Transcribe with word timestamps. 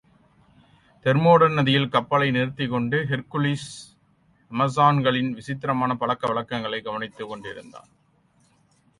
Thermodon 1.03 1.53
நதியில் 1.53 1.89
கப்பலை 1.89 2.31
நிறுத்திக் 2.31 2.69
கொண்டு, 2.69 3.05
ஹெர்க்குலிஸ் 3.09 3.97
அமெசான்களின் 4.51 5.31
விசித்திரமான 5.31 5.97
பழக்கவழக்கங்களைக் 5.99 6.85
கவனித்துக்கொண்டிருந்தான். 6.85 7.89